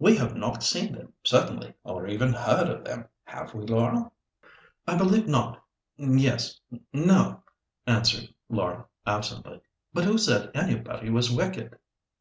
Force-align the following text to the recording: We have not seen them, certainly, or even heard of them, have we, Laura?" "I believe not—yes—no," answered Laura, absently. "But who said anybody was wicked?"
We 0.00 0.16
have 0.16 0.34
not 0.34 0.64
seen 0.64 0.92
them, 0.92 1.12
certainly, 1.22 1.72
or 1.84 2.08
even 2.08 2.32
heard 2.32 2.68
of 2.68 2.82
them, 2.82 3.04
have 3.22 3.54
we, 3.54 3.64
Laura?" 3.64 4.10
"I 4.88 4.96
believe 4.98 5.28
not—yes—no," 5.28 7.42
answered 7.86 8.34
Laura, 8.48 8.86
absently. 9.06 9.60
"But 9.92 10.02
who 10.04 10.18
said 10.18 10.50
anybody 10.52 11.10
was 11.10 11.30
wicked?" 11.30 11.78